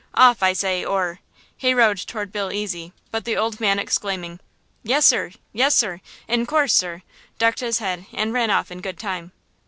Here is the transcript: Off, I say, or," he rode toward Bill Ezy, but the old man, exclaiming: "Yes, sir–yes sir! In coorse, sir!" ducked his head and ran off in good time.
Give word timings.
Off, 0.15 0.41
I 0.41 0.53
say, 0.53 0.83
or," 0.83 1.19
he 1.55 1.75
rode 1.75 1.99
toward 1.99 2.31
Bill 2.31 2.49
Ezy, 2.49 2.91
but 3.11 3.23
the 3.23 3.37
old 3.37 3.59
man, 3.59 3.77
exclaiming: 3.77 4.39
"Yes, 4.81 5.05
sir–yes 5.05 5.75
sir! 5.75 6.01
In 6.27 6.47
coorse, 6.47 6.73
sir!" 6.73 7.03
ducked 7.37 7.59
his 7.59 7.77
head 7.77 8.07
and 8.11 8.33
ran 8.33 8.49
off 8.49 8.71
in 8.71 8.81
good 8.81 8.97
time. 8.97 9.31